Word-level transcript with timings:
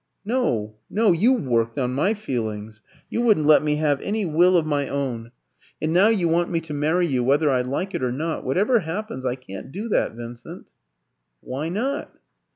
"No, 0.25 0.77
no; 0.89 1.11
you 1.11 1.31
worked 1.33 1.77
on 1.77 1.93
my 1.93 2.15
feelings. 2.15 2.81
You 3.11 3.21
wouldn't 3.21 3.45
let 3.45 3.61
me 3.61 3.75
have 3.75 4.01
any 4.01 4.25
will 4.25 4.57
of 4.57 4.65
my 4.65 4.89
own. 4.89 5.31
And 5.79 5.93
now 5.93 6.07
you 6.07 6.27
want 6.27 6.49
me 6.49 6.59
to 6.61 6.73
marry 6.73 7.05
you 7.05 7.23
whether 7.23 7.51
I 7.51 7.61
like 7.61 7.93
it 7.93 8.01
or 8.01 8.11
not. 8.11 8.43
Whatever 8.43 8.79
happens, 8.79 9.27
I 9.27 9.35
can't 9.35 9.71
do 9.71 9.89
that, 9.89 10.13
Vincent." 10.13 10.65
"Why 11.41 11.69
not?" 11.69 12.17